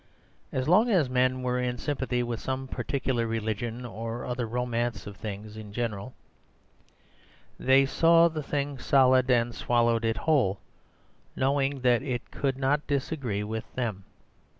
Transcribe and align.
As 0.51 0.67
long 0.67 0.89
as 0.89 1.11
men 1.11 1.43
were 1.43 1.59
in 1.59 1.77
sympathy 1.77 2.23
with 2.23 2.39
some 2.39 2.67
particular 2.67 3.27
religion 3.27 3.85
or 3.85 4.25
other 4.25 4.47
romance 4.47 5.05
of 5.05 5.15
things 5.15 5.55
in 5.55 5.71
general, 5.71 6.15
they 7.59 7.85
saw 7.85 8.27
the 8.27 8.41
thing 8.41 8.79
solid 8.79 9.29
and 9.29 9.53
swallowed 9.53 10.03
it 10.03 10.17
whole, 10.17 10.59
knowing 11.35 11.81
that 11.81 12.01
it 12.01 12.31
could 12.31 12.57
not 12.57 12.87
disagree 12.87 13.43
with 13.43 13.71
them. 13.75 14.03